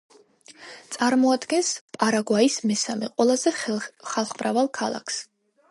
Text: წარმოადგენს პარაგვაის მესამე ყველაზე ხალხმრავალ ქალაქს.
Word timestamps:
წარმოადგენს 0.95 1.69
პარაგვაის 1.99 2.59
მესამე 2.73 3.11
ყველაზე 3.13 3.57
ხალხმრავალ 3.63 4.77
ქალაქს. 4.81 5.25